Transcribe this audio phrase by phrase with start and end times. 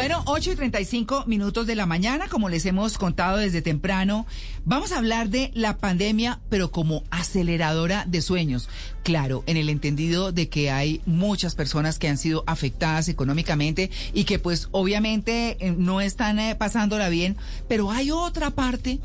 [0.00, 4.24] Bueno, 8 y 35 minutos de la mañana, como les hemos contado desde temprano,
[4.64, 8.70] vamos a hablar de la pandemia, pero como aceleradora de sueños.
[9.02, 14.24] Claro, en el entendido de que hay muchas personas que han sido afectadas económicamente y
[14.24, 17.36] que pues obviamente eh, no están eh, pasándola bien,
[17.68, 19.00] pero hay otra parte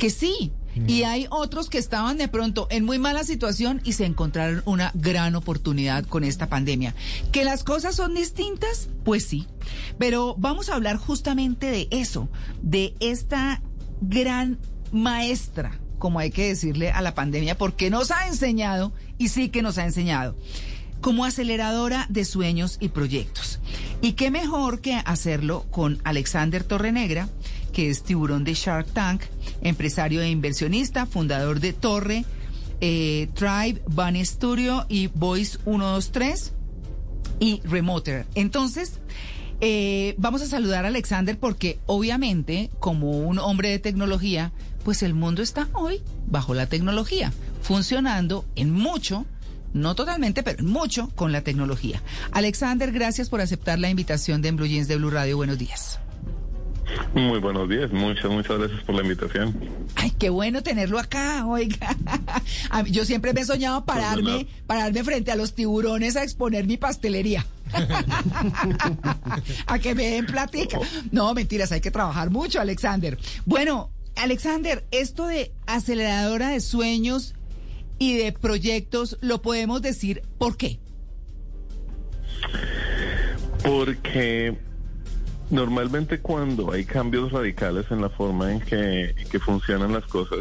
[0.00, 0.50] que sí,
[0.86, 4.90] y hay otros que estaban de pronto en muy mala situación y se encontraron una
[4.94, 6.94] gran oportunidad con esta pandemia.
[7.32, 8.88] ¿Que las cosas son distintas?
[9.04, 9.46] Pues sí.
[9.98, 12.28] Pero vamos a hablar justamente de eso,
[12.62, 13.62] de esta
[14.00, 14.58] gran
[14.92, 19.62] maestra, como hay que decirle a la pandemia, porque nos ha enseñado, y sí que
[19.62, 20.36] nos ha enseñado
[21.04, 23.60] como aceleradora de sueños y proyectos.
[24.00, 27.28] Y qué mejor que hacerlo con Alexander Torrenegra,
[27.74, 29.22] que es tiburón de Shark Tank,
[29.60, 32.24] empresario e inversionista, fundador de Torre,
[32.80, 36.52] eh, Tribe, Bunny Studio y Voice 123
[37.40, 38.26] y Remoter.
[38.34, 39.00] Entonces,
[39.60, 44.52] eh, vamos a saludar a Alexander porque obviamente, como un hombre de tecnología,
[44.84, 49.26] pues el mundo está hoy bajo la tecnología, funcionando en mucho
[49.72, 52.00] no totalmente, pero en mucho con la tecnología.
[52.30, 55.36] Alexander, gracias por aceptar la invitación de Blue Jeans de Blue Radio.
[55.36, 55.98] Buenos días.
[57.14, 59.54] Muy buenos días, muchas, muchas gracias por la invitación.
[59.94, 61.96] Ay, qué bueno tenerlo acá, oiga.
[62.90, 67.46] Yo siempre me he soñado pararme, pararme frente a los tiburones a exponer mi pastelería.
[69.66, 70.78] a que me den platica.
[71.10, 73.18] No, mentiras, hay que trabajar mucho, Alexander.
[73.46, 77.34] Bueno, Alexander, esto de aceleradora de sueños
[77.98, 80.78] y de proyectos, ¿lo podemos decir por qué?
[83.62, 84.56] Porque
[85.50, 90.40] normalmente cuando hay cambios radicales en la forma en que, funcionan las cosas,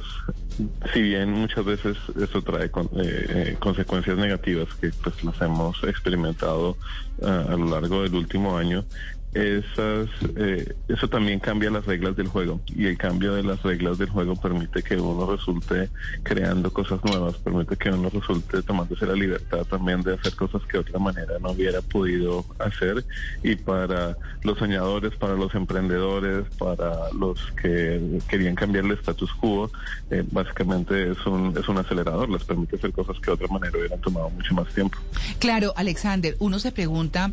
[0.93, 6.77] si bien muchas veces eso trae eh, eh, consecuencias negativas que pues las hemos experimentado
[7.23, 8.85] ah, a lo largo del último año,
[9.33, 13.97] esas, eh, eso también cambia las reglas del juego y el cambio de las reglas
[13.97, 15.89] del juego permite que uno resulte
[16.21, 20.73] creando cosas nuevas, permite que uno resulte tomándose la libertad también de hacer cosas que
[20.73, 23.03] de otra manera no hubiera podido hacer
[23.41, 29.71] y para los soñadores, para los emprendedores, para los que querían cambiar el status quo,
[30.11, 33.77] eh, básicamente es un, es un acelerador, les permite hacer cosas que de otra manera
[33.77, 34.97] hubieran tomado mucho más tiempo.
[35.39, 37.31] Claro, Alexander, uno se pregunta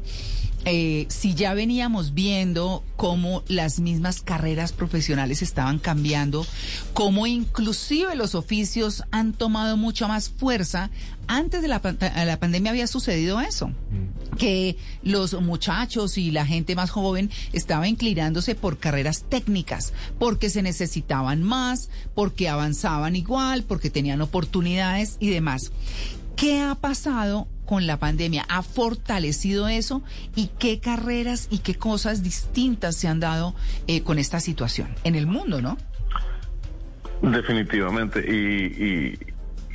[0.66, 6.46] eh, si ya veníamos viendo cómo las mismas carreras profesionales estaban cambiando,
[6.92, 10.90] cómo inclusive los oficios han tomado mucha más fuerza.
[11.26, 11.80] Antes de la,
[12.26, 14.36] la pandemia había sucedido eso, mm.
[14.36, 20.60] que los muchachos y la gente más joven estaba inclinándose por carreras técnicas, porque se
[20.60, 25.72] necesitaban más, porque avanzaban igual, porque tenían oportunidades y demás.
[26.36, 28.44] ¿Qué ha pasado con la pandemia?
[28.48, 30.02] ¿Ha fortalecido eso?
[30.34, 33.54] ¿Y qué carreras y qué cosas distintas se han dado
[33.86, 35.78] eh, con esta situación en el mundo, no?
[37.22, 38.24] Definitivamente.
[38.28, 39.14] Y,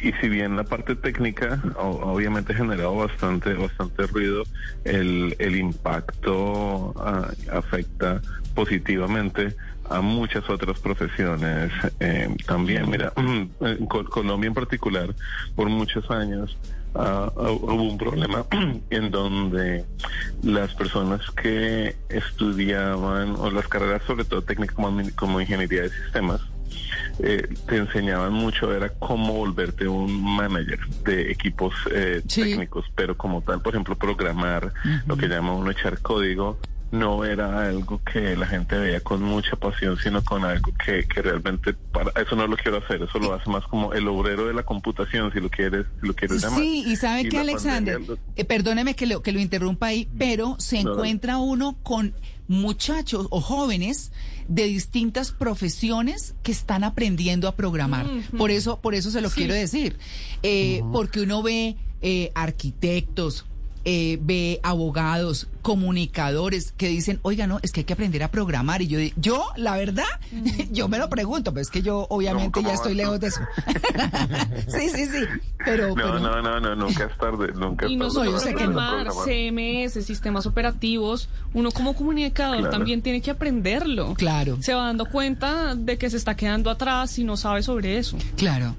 [0.03, 4.43] y, si bien la parte técnica obviamente ha generado bastante, bastante ruido,
[4.83, 8.21] el, el impacto ah, afecta
[8.53, 9.55] positivamente
[9.89, 12.89] a muchas otras profesiones eh, también.
[12.89, 13.13] Mira,
[14.09, 15.15] Colombia en particular,
[15.55, 16.57] por muchos años
[16.95, 18.45] uh, hubo un problema
[18.89, 19.85] en donde
[20.43, 26.41] las personas que estudiaban, o las carreras sobre todo técnicas como, como ingeniería de sistemas,
[27.19, 33.41] eh, te enseñaban mucho era cómo volverte un manager de equipos eh, técnicos, pero como
[33.41, 34.73] tal, por ejemplo, programar,
[35.05, 36.57] lo que llama uno echar código,
[36.95, 41.21] no era algo que la gente veía con mucha pasión, sino con algo que, que
[41.21, 44.53] realmente para eso no lo quiero hacer, eso lo hace más como el obrero de
[44.53, 46.59] la computación, si lo quieres, si lo quieres llamar.
[46.59, 47.99] Sí, y sabe que Alexander,
[48.35, 52.13] eh, perdóneme que lo, que lo interrumpa ahí, pero se encuentra uno con
[52.47, 54.11] muchachos o jóvenes
[54.47, 58.05] de distintas profesiones que están aprendiendo a programar.
[58.37, 59.97] Por eso, por eso se lo quiero decir,
[60.43, 63.45] eh, porque uno ve eh, arquitectos,
[63.85, 68.81] eh, ve abogados, comunicadores que dicen, oiga, no, es que hay que aprender a programar.
[68.81, 70.03] Y yo, yo la verdad,
[70.71, 73.41] yo me lo pregunto, pero es que yo obviamente ¿cómo ya estoy lejos de eso.
[74.67, 75.19] sí, sí, sí.
[75.63, 78.31] Pero, No, pero- no, no, no, nunca es tarde, nunca Y es no tarde.
[78.31, 79.25] solo programar, programar.
[79.25, 82.71] CMS, sistemas operativos, uno como comunicador Claro.
[82.71, 84.13] también tiene que aprenderlo.
[84.15, 84.57] Claro.
[84.61, 88.17] Se va dando cuenta de que se está quedando atrás y no sabe sobre eso.
[88.35, 88.75] Claro.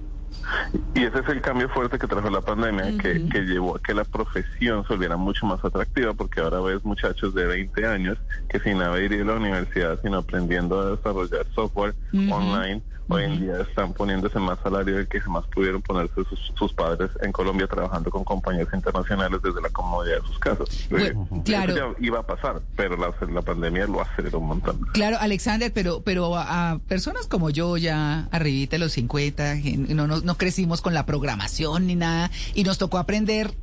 [0.94, 3.94] Y ese es el cambio fuerte que trajo la pandemia, que, que llevó a que
[3.94, 8.58] la profesión se volviera mucho más atractiva, porque ahora ves muchachos de 20 años que
[8.60, 11.94] sin haber ido a la universidad, sino aprendiendo a desarrollar software
[12.30, 16.72] online, hoy en día están poniéndose más salario del que jamás pudieron ponerse sus, sus
[16.72, 20.68] padres en Colombia trabajando con compañías internacionales desde la comodidad de sus casas.
[20.90, 21.94] Bueno, Eh, claro.
[22.00, 24.80] Iba a pasar, pero la, la pandemia lo aceleró un montón.
[24.92, 29.76] Claro, Alexander, pero, pero a, a personas como yo, ya arribita de los 50, que
[29.76, 33.54] no, no, crecimos con la programación ni nada, y nos tocó aprender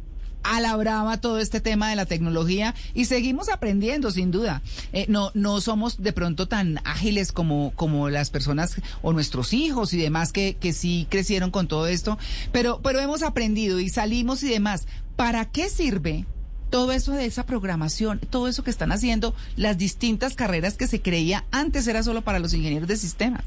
[0.43, 4.61] a la brava todo este tema de la tecnología y seguimos aprendiendo sin duda.
[4.91, 9.93] Eh, no, no somos de pronto tan ágiles como, como las personas o nuestros hijos
[9.93, 12.17] y demás que, que sí crecieron con todo esto,
[12.51, 14.87] pero, pero hemos aprendido y salimos y demás.
[15.15, 16.25] ¿Para qué sirve
[16.69, 21.03] todo eso de esa programación, todo eso que están haciendo, las distintas carreras que se
[21.03, 23.43] creía antes era solo para los ingenieros de sistemas.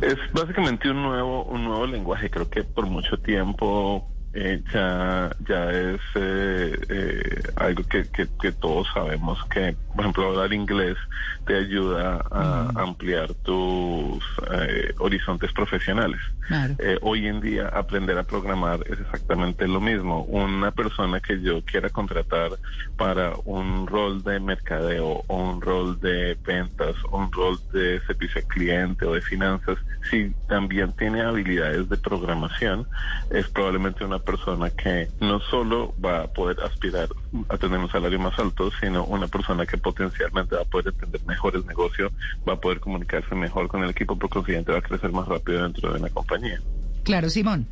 [0.00, 2.30] Es básicamente un nuevo, un nuevo lenguaje.
[2.30, 8.52] Creo que por mucho tiempo eh, ya, ya es eh, eh, algo que, que, que
[8.52, 10.98] todos sabemos que, por ejemplo, hablar inglés
[11.46, 16.20] te ayuda a ampliar tus eh, horizontes profesionales.
[16.48, 16.74] Claro.
[17.02, 20.22] Hoy en día aprender a programar es exactamente lo mismo.
[20.24, 22.52] Una persona que yo quiera contratar
[22.96, 28.40] para un rol de mercadeo o un rol de ventas o un rol de servicio
[28.42, 29.78] al cliente o de finanzas,
[30.10, 32.86] si también tiene habilidades de programación,
[33.30, 37.08] es probablemente una persona que no solo va a poder aspirar
[37.48, 41.22] a tener un salario más alto, sino una persona que potencialmente va a poder entender
[41.26, 42.10] mejor el negocio,
[42.46, 45.62] va a poder comunicarse mejor con el equipo, por consiguiente va a crecer más rápido
[45.62, 46.60] dentro de una compañía.
[47.04, 47.66] Claro, Simón.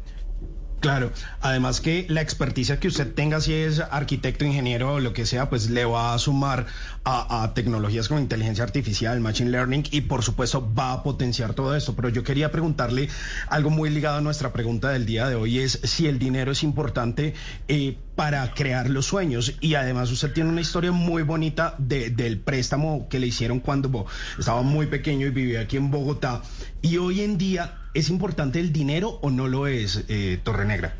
[0.80, 5.24] Claro, además que la experticia que usted tenga, si es arquitecto, ingeniero o lo que
[5.24, 6.66] sea, pues le va a sumar
[7.04, 11.96] a, tecnologías como inteligencia artificial, machine learning y por supuesto va a potenciar todo esto.
[11.96, 13.08] Pero yo quería preguntarle
[13.48, 16.62] algo muy ligado a nuestra pregunta del día de hoy, es si el dinero es
[16.62, 17.32] importante
[17.68, 19.54] eh, para crear los sueños.
[19.62, 24.06] Y además usted tiene una historia muy bonita de, del préstamo que le hicieron cuando
[24.38, 26.42] estaba muy pequeño y vivía aquí en Bogotá.
[26.82, 30.94] Y hoy en día, ¿es importante el dinero o no lo es, eh, Torrenegra?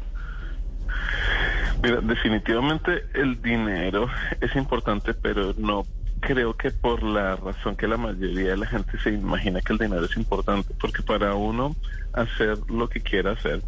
[1.83, 4.09] Mira, definitivamente el dinero
[4.41, 5.85] es importante, pero no
[6.27, 9.79] creo que por la razón que la mayoría de la gente se imagina que el
[9.79, 11.77] dinero es importante, porque para uno
[12.13, 13.61] hacer lo que quiera hacer,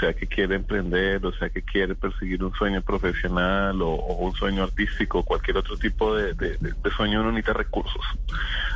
[0.00, 4.34] sea que quiere emprender, o sea que quiere perseguir un sueño profesional o, o un
[4.34, 8.04] sueño artístico, cualquier otro tipo de, de- de- de sueño, uno necesita recursos.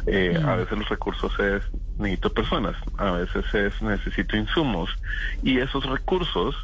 [0.07, 1.63] Eh, A veces los recursos es
[1.99, 4.91] necesito personas, a veces es necesito insumos,
[5.43, 6.57] y esos recursos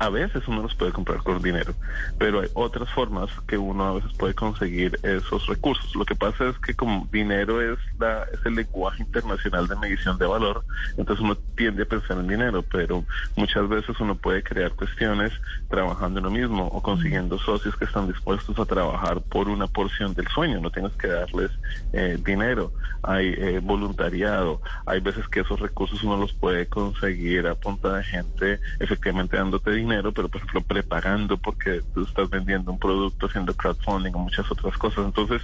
[0.00, 1.74] a veces uno los puede comprar con dinero,
[2.18, 5.94] pero hay otras formas que uno a veces puede conseguir esos recursos.
[5.94, 10.16] Lo que pasa es que como dinero es, la, es el lenguaje internacional de medición
[10.16, 10.64] de valor,
[10.96, 13.04] entonces uno tiende a pensar en dinero, pero
[13.36, 15.32] muchas veces uno puede crear cuestiones
[15.68, 20.14] trabajando en lo mismo o consiguiendo socios que están dispuestos a trabajar por una porción
[20.14, 21.50] del sueño, no tienes que darles
[21.92, 22.72] eh, dinero,
[23.02, 28.04] hay eh, voluntariado, hay veces que esos recursos uno los puede conseguir a punta de
[28.04, 33.54] gente efectivamente dándote dinero, pero por ejemplo prepagando porque tú estás vendiendo un producto, haciendo
[33.54, 35.04] crowdfunding o muchas otras cosas.
[35.04, 35.42] Entonces,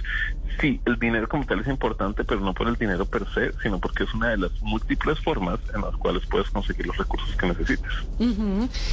[0.59, 3.79] sí, el dinero como tal es importante, pero no por el dinero per se, sino
[3.79, 7.47] porque es una de las múltiples formas en las cuales puedes conseguir los recursos que
[7.47, 7.91] necesites.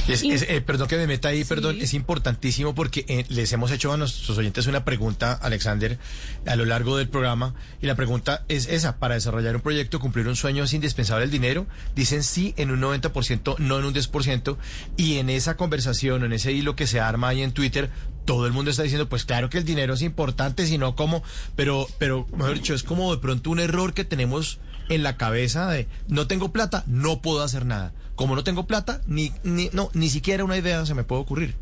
[0.07, 1.49] Es- Y- es- eh, perdón que me meta ahí, Sí.
[1.49, 5.97] perdón, es importantísimo porque eh, les hemos hecho a nuestros oyentes una pregunta, Alexander,
[6.45, 10.27] a lo largo del programa, y la pregunta es esa, para desarrollar un proyecto, cumplir
[10.27, 11.65] un sueño, ¿es indispensable el dinero?
[11.95, 14.57] Dicen sí en un 90%, no en un 10%,
[14.97, 17.91] y en esa conversación, en ese hilo que se arma ahí en Twitter,
[18.25, 21.23] todo el mundo está diciendo, pues claro que el dinero es importante, sino como,
[21.55, 24.59] pero, pero, mejor dicho, es como de pronto un error que tenemos
[24.89, 27.93] en la cabeza de no tengo plata, no puedo hacer nada.
[28.15, 31.55] Como no tengo plata, ni, ni, no, ni siquiera una idea se me puede ocurrir.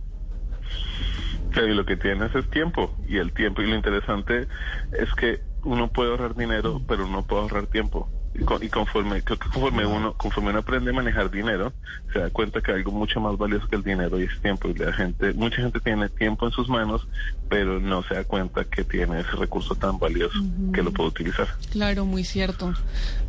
[1.56, 2.96] Lo que tienes es tiempo.
[3.08, 4.48] Y el tiempo, y lo interesante
[4.94, 8.10] es que uno puede ahorrar dinero, pero no puede ahorrar tiempo.
[8.36, 11.72] Y, con- y conforme, creo que conforme uno, conforme uno aprende a manejar dinero,
[12.12, 14.70] se da cuenta que hay algo mucho más valioso que el dinero y es tiempo.
[14.70, 17.08] Y la gente, mucha gente tiene tiempo en sus manos,
[17.50, 20.38] pero no se da cuenta que tiene ese recurso tan valioso
[20.74, 21.48] que lo puede utilizar.
[21.72, 22.74] Claro, muy cierto.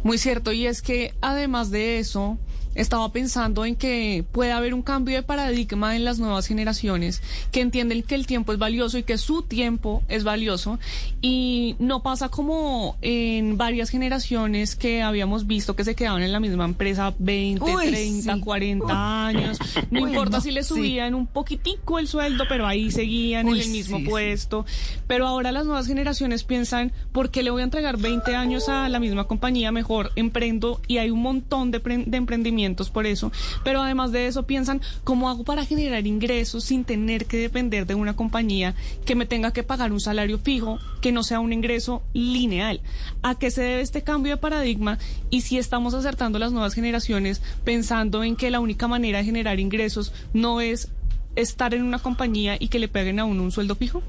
[0.03, 0.53] Muy cierto.
[0.53, 2.39] Y es que además de eso,
[2.75, 7.61] estaba pensando en que puede haber un cambio de paradigma en las nuevas generaciones que
[7.61, 10.79] entienden que el tiempo es valioso y que su tiempo es valioso
[11.23, 16.41] y no pasa como en varias generaciones que habíamos visto que se quedaban en la
[16.41, 18.41] misma empresa 20, Uy, 30, sí.
[18.41, 19.59] 40 años.
[19.91, 20.71] No importa si le sí.
[20.71, 24.67] subían un poquitico el sueldo, pero ahí seguían Uy, en el mismo sí, puesto.
[25.07, 28.89] Pero ahora las nuevas generaciones piensan, ¿por qué le voy a entregar 20 años a
[28.89, 29.73] la misma compañía?
[29.73, 33.31] Mejor emprendo y hay un montón de, de emprendimientos por eso.
[33.63, 37.95] Pero además de eso piensan, ¿cómo hago para generar ingresos sin tener que depender de
[37.95, 42.03] una compañía que me tenga que pagar un salario fijo, que no sea un ingreso
[42.13, 42.81] lineal?
[43.23, 44.99] ¿A qué se debe este cambio de paradigma?
[45.31, 49.61] Y si estamos acertando las nuevas generaciones pensando en que la única manera de generar
[49.61, 50.89] ingresos no es
[51.37, 54.03] estar en una compañía y que le peguen a uno un sueldo fijo?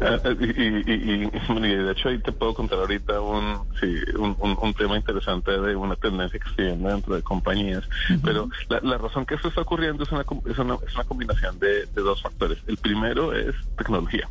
[0.00, 0.36] Eh, eh,
[0.86, 5.52] y, de hecho ahí te puedo contar ahorita un, sí, un, un- un tema interesante
[5.52, 7.84] de una tendencia que estoy viendo dentro de compañías.
[8.24, 11.58] Pero la, la razón que esto está ocurriendo es una, es una, es una combinación
[11.58, 12.58] de, de dos factores.
[12.66, 14.28] El primero es tecnología.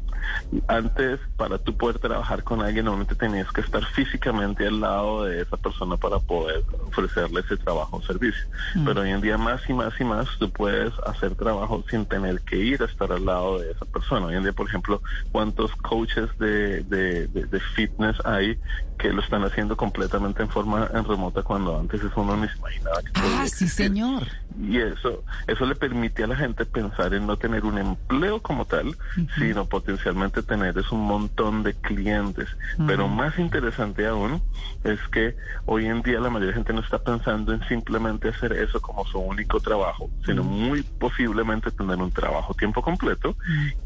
[0.67, 5.41] Antes, para tú poder trabajar con alguien, normalmente tenías que estar físicamente al lado de
[5.41, 8.43] esa persona para poder ofrecerle ese trabajo o servicio.
[8.85, 12.41] Pero hoy en día más y más y más tú puedes hacer trabajo sin tener
[12.41, 14.27] que ir a estar al lado de esa persona.
[14.27, 14.90] Hoy en día, por ejemplo,
[15.31, 16.83] ¿cuántos coaches de-
[17.47, 18.59] de fitness hay
[19.01, 22.57] que lo están haciendo completamente en forma en remota cuando antes eso uno ni se
[22.57, 24.27] imaginaba que Ah, sí, señor.
[24.61, 28.65] Y eso, eso le permite a la gente pensar en no tener un empleo como
[28.65, 28.95] tal,
[29.39, 32.49] sino potencialmente tener es un montón de clientes.
[32.85, 34.41] Pero más interesante aún
[34.83, 38.53] es que hoy en día la mayoría de gente no está pensando en simplemente hacer
[38.53, 43.35] eso como su único trabajo, sino muy posiblemente tener un trabajo tiempo completo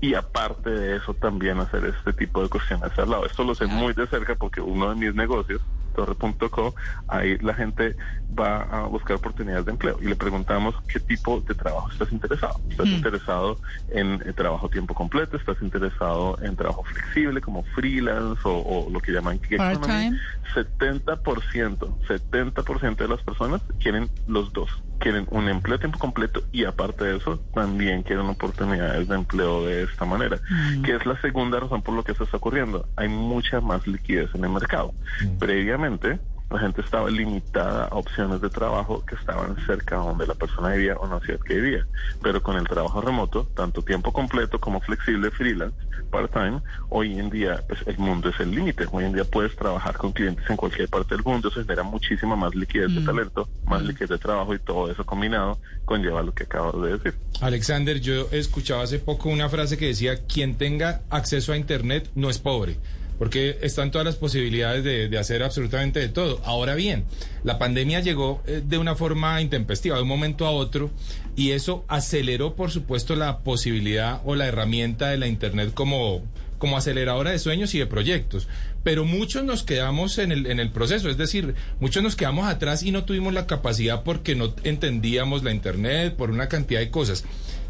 [0.01, 3.25] y aparte de eso también hacer este tipo de cuestiones al lado.
[3.25, 5.61] Esto lo sé muy de cerca porque uno de mis negocios
[5.95, 6.75] torre.co,
[7.07, 7.95] ahí la gente
[8.37, 12.59] va a buscar oportunidades de empleo y le preguntamos qué tipo de trabajo estás interesado.
[12.69, 13.57] ¿Estás interesado
[13.89, 15.37] en, eh, trabajo tiempo completo?
[15.37, 19.79] ¿Estás interesado en trabajo flexible como freelance o, o lo que llaman gig economy?
[19.79, 20.19] Part-time.
[20.53, 24.69] 70%, 70% de las personas quieren los dos.
[24.99, 29.65] Quieren un empleo a tiempo completo y aparte de eso también quieren oportunidades de empleo
[29.65, 30.39] de esta manera,
[30.83, 32.87] que es la segunda razón por lo que eso está ocurriendo.
[32.95, 34.93] Hay mucha más liquidez en el mercado.
[35.39, 40.69] Previamente, la gente estaba limitada a opciones de trabajo que estaban cerca donde la persona
[40.69, 41.87] vivía o la ciudad que vivía.
[42.21, 45.75] Pero con el trabajo remoto, tanto tiempo completo como flexible, freelance,
[46.11, 48.85] part-time, hoy en día pues, el mundo es el límite.
[48.91, 52.35] Hoy en día puedes trabajar con clientes en cualquier parte del mundo, eso genera muchísima
[52.35, 56.43] más liquidez de talento, más liquidez de trabajo y todo eso combinado conlleva lo que
[56.43, 57.15] acabo de decir.
[57.41, 62.29] Alexander, yo escuchaba hace poco una frase que decía, quien tenga acceso a Internet no
[62.29, 62.77] es pobre,
[63.17, 66.41] porque están todas las posibilidades de, hacer absolutamente de todo.
[66.43, 67.05] Ahora bien,
[67.43, 70.91] la pandemia llegó eh, de una forma intempestiva, de un momento a otro,
[71.35, 76.23] y eso aceleró, por supuesto, la posibilidad o la herramienta de la Internet como,
[76.57, 78.47] como aceleradora de sueños y de proyectos.
[78.83, 82.83] Pero muchos nos quedamos en el, en el proceso, es decir, muchos nos quedamos atrás
[82.83, 87.23] y no tuvimos la capacidad porque no entendíamos la Internet, por una cantidad de cosas.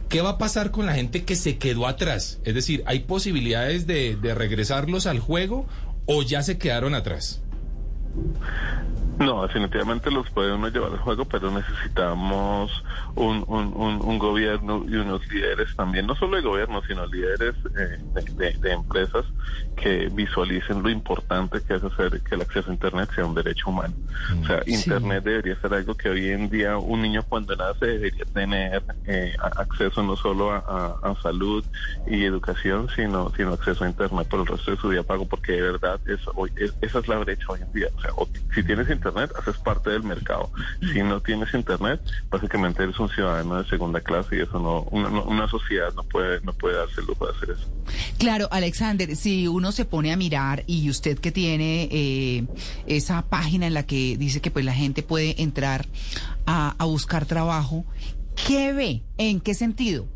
[0.10, 2.40] ¿Qué va a pasar con la gente que se quedó atrás?
[2.44, 5.68] Es decir, ¿hay posibilidades de, de regresarlos al juego
[6.06, 7.42] o ya se quedaron atrás?
[9.18, 12.72] No, definitivamente los puede uno llevar al juego, pero necesitamos
[13.16, 17.56] un, un, un, un gobierno y unos líderes también, no solo de gobierno, sino líderes
[17.78, 19.26] eh, de, de- de empresas
[19.76, 23.70] que visualicen lo importante que es hacer que el acceso a Internet sea un derecho
[23.70, 23.94] humano.
[24.44, 28.26] O sea, Internet debería ser algo que hoy en día un niño cuando nace debería
[28.34, 31.64] tener eh, acceso no solo a, a- a salud
[32.06, 35.54] y educación, sino, sino acceso a Internet por el resto de su día pago, porque
[35.54, 37.88] de verdad es, hoy, es- esa es la brecha hoy en día.
[37.98, 39.05] O sea, o- si tienes Internet,
[39.38, 40.52] haces parte del mercado.
[40.94, 45.48] Si no tienes Internet, básicamente eres un ciudadano de segunda clase y eso no, una,
[45.48, 47.68] sociedad no puede, no puede darse el lujo de hacer eso.
[48.18, 52.46] Claro, Alexander, si uno se pone a mirar y usted que tiene eh,
[52.88, 55.86] esa página en la que dice que pues la gente puede entrar
[56.46, 57.86] a buscar trabajo,
[58.36, 59.04] ¿qué ve?
[59.18, 60.08] ¿En qué sentido?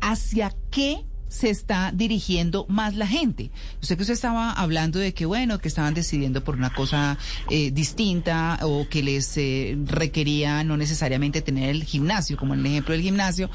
[0.00, 3.50] ¿Hacia qué se está dirigiendo más la gente?
[3.82, 7.18] Usted que usted estaba hablando de que bueno, que estaban decidiendo por una cosa
[7.50, 12.66] eh, distinta o que les eh, requería no necesariamente tener el gimnasio, como en el
[12.66, 13.50] ejemplo del gimnasio,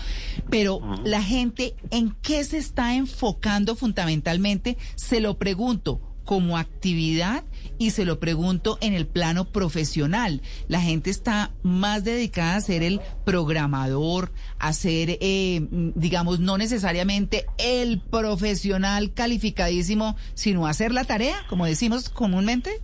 [0.50, 7.44] pero la gente en qué se está enfocando fundamentalmente, se lo pregunto como actividad
[7.78, 10.42] y se lo pregunto en el plano profesional.
[10.68, 17.46] La gente está más dedicada a ser el programador, a ser, eh, digamos, no necesariamente
[17.58, 22.82] el profesional calificadísimo, sino a hacer la tarea, como decimos comúnmente.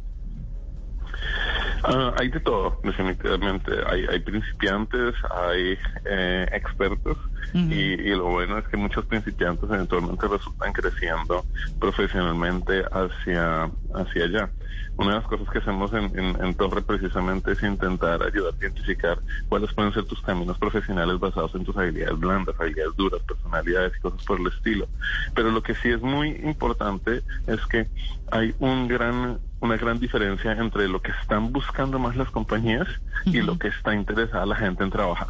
[1.83, 3.71] Ah, hay de todo, definitivamente.
[3.87, 7.17] Hay, hay principiantes, hay eh, expertos
[7.53, 11.45] y, y lo bueno es que muchos principiantes eventualmente resultan creciendo
[11.79, 14.49] profesionalmente hacia, hacia allá.
[14.97, 18.69] Una de las cosas que hacemos en, en, en Torre precisamente es intentar ayudarte a
[18.69, 23.93] identificar cuáles pueden ser tus caminos profesionales basados en tus habilidades blandas, habilidades duras, personalidades
[23.95, 24.87] y cosas por el estilo.
[25.35, 27.87] Pero lo que sí es muy importante es que
[28.31, 32.87] hay un gran una gran diferencia entre lo que están buscando más las compañías
[33.25, 35.29] y lo que está interesada la gente en trabajar.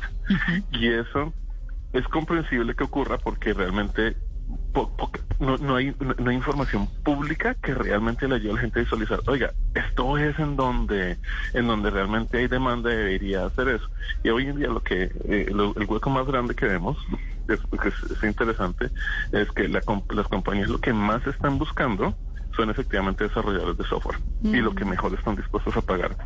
[0.72, 1.34] Y eso
[1.94, 4.17] es comprensible que ocurra porque realmente
[4.72, 8.62] po- po- no, no hay, no, hay información pública que realmente le ayude a la
[8.62, 11.20] gente a visualizar, oiga, esto es en donde,
[11.53, 13.86] en donde realmente hay demanda debería hacer eso.
[14.24, 16.98] Y hoy en día lo que, eh, lo- el hueco más grande que vemos,
[17.48, 18.91] es, es, es interesante,
[19.32, 22.15] es que la las compañías lo que más están buscando
[22.58, 26.18] son efectivamente desarrolladores de software y lo que mejor están dispuestos a pagar.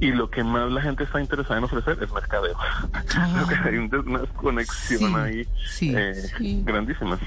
[0.00, 2.56] Y lo que más la gente está interesada en ofrecer es mercadeo.
[3.48, 6.62] Que hay una conexión Sí, ahí sí, eh, sí.
[6.64, 7.18] grandísima.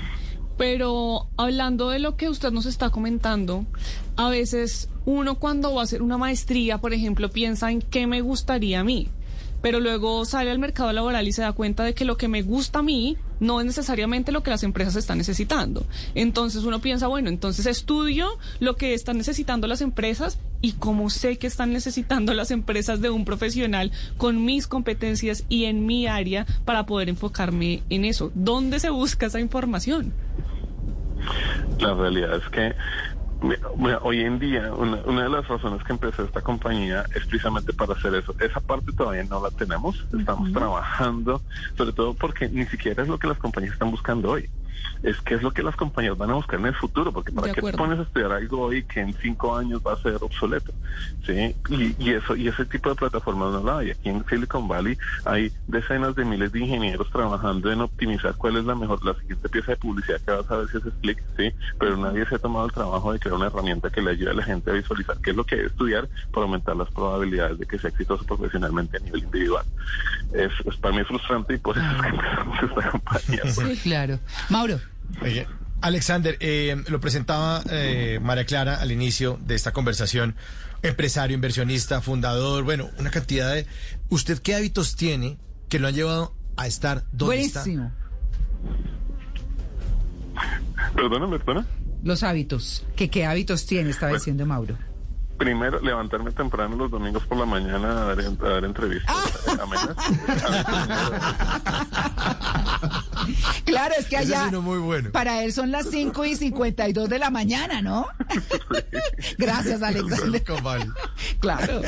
[0.57, 3.65] Pero hablando de lo que usted nos está comentando,
[4.15, 8.21] a veces uno cuando va a hacer una maestría, por ejemplo, piensa en qué me
[8.21, 9.09] gustaría a mí,
[9.61, 12.43] pero luego sale al mercado laboral y se da cuenta de que lo que me
[12.43, 15.85] gusta a mí no es necesariamente lo que las empresas están necesitando.
[16.15, 18.27] Entonces uno piensa, bueno, entonces estudio
[18.59, 23.09] lo que están necesitando las empresas y como sé que están necesitando las empresas de
[23.09, 28.31] un profesional con mis competencias y en mi área para poder enfocarme en eso.
[28.33, 30.13] ¿Dónde se busca esa información?
[31.79, 32.73] La realidad es que
[34.01, 37.93] hoy en día una, una de las razones que empecé esta compañía es precisamente para
[37.93, 38.35] hacer eso.
[38.39, 41.41] Esa parte todavía no la tenemos, estamos trabajando,
[41.77, 44.49] sobre todo porque ni siquiera es lo que las compañías están buscando hoy.
[45.01, 47.51] Es qué es lo que las compañías van a buscar en el futuro, porque para
[47.51, 50.73] qué te pones a estudiar algo hoy que en cinco años va a ser obsoleto,
[51.25, 53.91] sí, y, y eso y ese tipo de plataformas no la hay.
[53.91, 58.65] Aquí en Silicon Valley hay decenas de miles de ingenieros trabajando en optimizar cuál es
[58.65, 61.51] la mejor, la siguiente pieza de publicidad que vas a ver si es clic, sí,
[61.79, 64.33] pero nadie se ha tomado el trabajo de crear una herramienta que le ayude a
[64.33, 67.65] la gente a visualizar qué es lo que debe estudiar para aumentar las probabilidades de
[67.65, 69.65] que sea exitoso profesionalmente a nivel individual.
[70.33, 73.41] Es, es para mí es frustrante y por eso es que empezamos esta compañía.
[73.55, 73.81] pues.
[73.81, 74.19] Claro.
[74.63, 74.79] Mauro.
[75.21, 75.45] Oye,
[75.81, 80.35] Alexander, eh, lo presentaba eh, María Clara al inicio de esta conversación.
[80.81, 83.67] Empresario, inversionista, fundador, bueno, una cantidad de...
[84.09, 87.91] ¿Usted qué hábitos tiene que lo han llevado a estar donde Buenísimo.
[90.95, 91.67] Perdóname, perdona.
[92.03, 92.85] Los hábitos.
[92.95, 93.89] ¿Qué, ¿Qué hábitos tiene?
[93.89, 94.77] Estaba diciendo Mauro.
[95.37, 99.15] Primero, levantarme temprano los domingos por la mañana a dar, a dar entrevistas
[99.47, 99.95] eh, amenas.
[103.65, 104.47] Claro, es que es allá.
[104.49, 105.11] uno muy bueno.
[105.11, 108.07] Para él son las 5 y 52 de la mañana, ¿no?
[109.37, 109.81] Gracias.
[109.81, 110.43] Alexander.
[111.39, 111.81] Claro.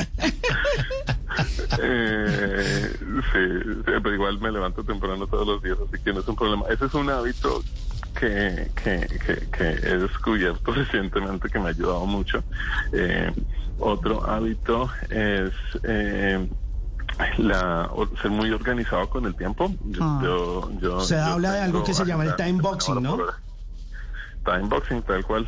[1.82, 6.28] Eh, sí, sí, pero igual me levanto temprano todos los días, así que no es
[6.28, 6.64] un problema.
[6.70, 7.62] Ese es un hábito
[8.18, 12.42] que, que, que, que he descubierto recientemente que me ha ayudado mucho.
[12.92, 13.32] Eh,
[13.78, 16.48] otro hábito es eh,
[17.38, 17.90] la,
[18.22, 19.70] ser muy organizado con el tiempo.
[19.86, 20.20] Yo, Ah.
[20.22, 23.18] yo, yo- Se habla de algo que se llama el time boxing, ¿no?
[24.44, 25.46] Time boxing, tal cual.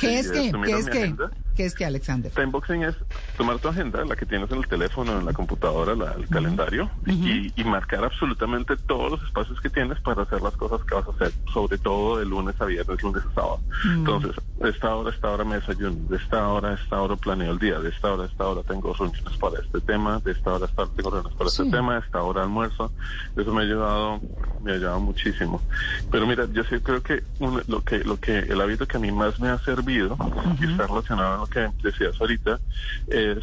[0.00, 0.52] ¿Qué Sí, es qué?
[0.64, 0.98] ¿Qué es qué?
[1.02, 1.30] agenda.
[1.58, 2.30] ¿Qué es qué, Alexander?
[2.30, 2.94] Timeboxing es
[3.36, 6.88] tomar tu agenda, la que tienes en el teléfono, en la computadora, la- el calendario,
[7.04, 11.08] y, y marcar absolutamente todos los espacios que tienes para hacer las cosas que vas
[11.08, 13.60] a hacer, sobre todo de lunes a viernes, lunes a sábado.
[13.84, 17.16] Entonces, de esta hora a esta hora me desayuno, de esta hora a esta hora
[17.16, 20.30] planeo el día, de esta hora a esta hora tengo reuniones para este tema, de
[20.30, 21.62] esta hora a esta hora tengo reuniones para Sí.
[21.62, 22.92] este tema, de esta hora almuerzo.
[23.34, 24.20] Eso me ha ayudado,
[24.60, 25.60] me ha ayudado muchísimo.
[26.08, 29.00] Pero mira, yo sí creo que un- lo que lo que el hábito que a
[29.00, 30.16] mí más me ha servido
[30.60, 32.60] y está relacionado que decías ahorita
[33.08, 33.38] es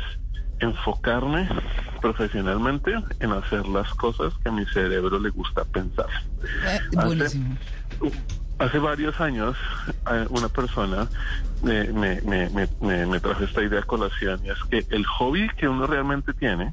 [0.59, 1.49] enfocarme
[2.01, 6.07] profesionalmente en hacer las cosas que a mi cerebro le gusta pensar.
[6.65, 7.39] Eh, Hace-.
[8.57, 9.57] Hace varios años
[10.09, 11.09] eh, una persona
[11.61, 15.49] me, me, me, me, me- trajo esta idea a colación y es que el hobby
[15.57, 16.71] que uno realmente tiene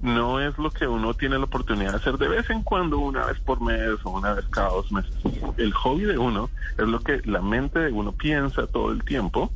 [0.00, 3.26] no es lo que uno tiene la oportunidad de hacer de vez en cuando, una
[3.26, 5.12] vez por mes o una vez cada dos meses.
[5.56, 9.52] El hobby de uno es lo que la mente de uno piensa todo el tiempo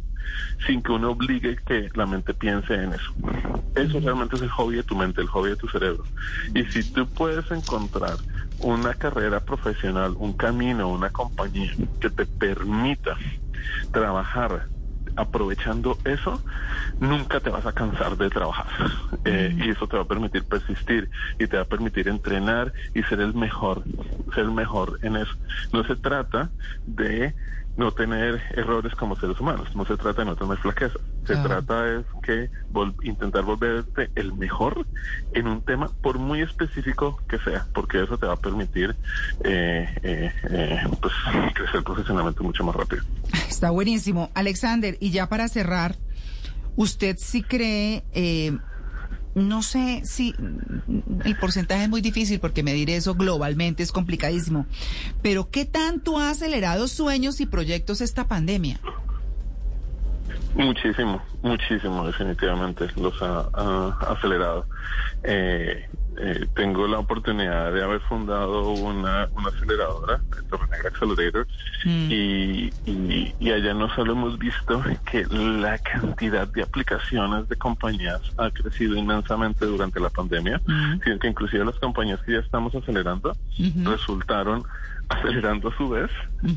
[0.67, 3.13] sin que uno obligue que la mente piense en eso.
[3.75, 6.05] Eso realmente es el hobby de tu mente, el hobby de tu cerebro.
[6.55, 8.17] Y si tú puedes encontrar
[8.59, 13.17] una carrera profesional, un camino, una compañía que te permita
[13.91, 14.67] trabajar
[15.17, 16.41] aprovechando eso,
[16.99, 18.67] nunca te vas a cansar de trabajar.
[19.25, 21.09] Eh, y eso te va a permitir persistir
[21.39, 23.85] y te va a permitir entrenar y ser el mejor,
[24.35, 25.33] ser el mejor en eso.
[25.73, 26.51] No se trata
[26.87, 27.35] de
[27.77, 31.43] no tener errores como seres humanos, no se trata de no tener flaquezas, se Ah.
[31.43, 34.87] trata es que vol- intentar volverte el mejor
[35.33, 38.95] en un tema por muy específico que sea, porque eso te va a permitir
[39.43, 41.13] eh, eh, eh, pues,
[41.55, 43.03] crecer profesionalmente mucho más rápido.
[43.49, 44.31] Está buenísimo.
[44.35, 45.97] Alexander, y ya para cerrar,
[46.77, 48.57] ¿usted sí cree, eh,
[49.35, 50.35] no sé si
[51.25, 54.67] el porcentaje es muy difícil porque medir eso globalmente es complicadísimo,
[55.23, 58.81] pero ¿qué tanto ha acelerado sueños y proyectos esta pandemia?
[60.55, 64.67] Muchísimo, muchísimo, definitivamente los ha, ha acelerado.
[65.25, 71.47] Eh, eh, tengo la oportunidad de haber fundado una, una aceleradora, Torre Negra Accelerator,
[71.85, 78.21] y, y, y allá no solo hemos visto que la cantidad de aplicaciones de compañías
[78.39, 80.61] ha crecido inmensamente durante la pandemia,
[81.03, 83.37] sino que inclusive las compañías que ya estamos acelerando
[83.85, 84.65] resultaron
[85.09, 86.11] acelerando a su vez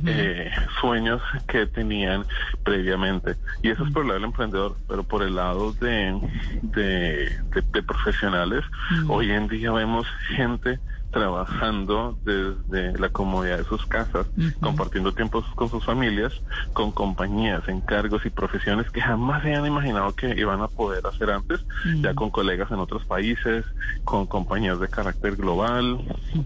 [0.05, 2.25] eh, sueños que tenían
[2.63, 3.36] previamente.
[3.62, 6.19] Y eso es por el lado del emprendedor, pero por el lado de,
[6.62, 8.63] de, de- de profesionales,
[9.07, 10.79] hoy en día vemos gente
[11.17, 14.27] trabajando desde la comodidad de sus casas,
[14.62, 16.32] compartiendo tiempos con sus familias,
[16.73, 21.32] con compañías, encargos y profesiones que jamás se habían imaginado que iban a poder hacer
[21.32, 21.62] antes,
[22.03, 23.65] ya con colegas en otros países,
[24.03, 25.99] con compañías de carácter global,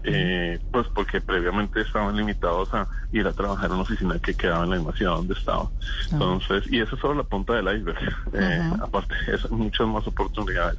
[0.04, 4.64] eh, pues porque previamente estaban limitados a ir a trabajar en una oficina que quedaba
[4.64, 5.68] en la misma ciudad donde estaba.
[6.10, 7.98] Entonces, y eso es solo la punta del iceberg.
[8.32, 10.78] Eh, aparte, es muchas más oportunidades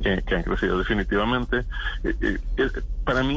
[0.00, 1.64] que, que han crecido definitivamente.
[2.04, 2.38] Eh,
[3.04, 3.31] para mí,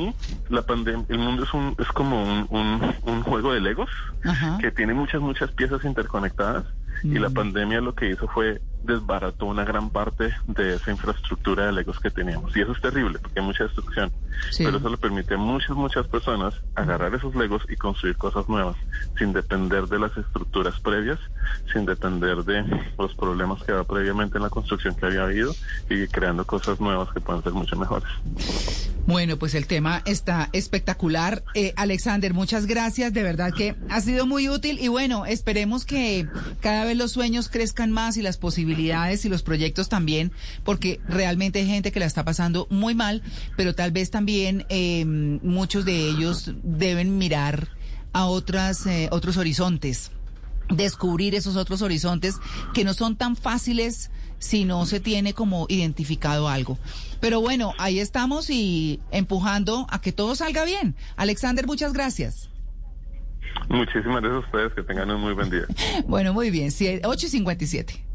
[0.49, 3.89] la pandemia, el mundo es un es como un, un, un juego de legos
[4.23, 4.57] Ajá.
[4.59, 6.65] que tiene muchas muchas piezas interconectadas
[7.03, 11.71] y la pandemia lo que hizo fue desbarató una gran parte de esa infraestructura de
[11.73, 14.11] legos que teníamos y eso es terrible porque hay mucha destrucción
[14.51, 14.65] Sí.
[14.65, 18.75] pero eso le permite a muchas muchas personas agarrar esos legos y construir cosas nuevas
[19.17, 21.19] sin depender de las estructuras previas
[21.71, 22.63] sin depender de
[22.97, 25.53] los problemas que había previamente en la construcción que había habido
[25.89, 28.09] y creando cosas nuevas que pueden ser mucho mejores
[29.07, 31.43] Bueno, pues el tema está espectacular.
[31.53, 33.13] Eh, Alexander, muchas gracias.
[33.13, 36.27] De verdad que ha sido muy útil y bueno, esperemos que
[36.59, 40.31] cada vez los sueños crezcan más y las posibilidades y los proyectos también,
[40.63, 43.21] porque realmente hay gente que la está pasando muy mal,
[43.55, 47.69] pero tal vez también eh, muchos de ellos deben mirar
[48.13, 50.11] a otras, eh, otros horizontes
[50.69, 52.39] descubrir esos otros horizontes
[52.73, 54.09] que no son tan fáciles
[54.39, 56.77] si no se tiene como identificado algo.
[57.19, 60.95] Pero bueno, ahí estamos y empujando a que todo salga bien.
[61.15, 62.49] Alexander, muchas gracias.
[63.69, 65.65] muchísimas gracias a ustedes que tengan un muy buen día
[66.07, 68.14] Bueno, muy bien, sí, 8 y 57.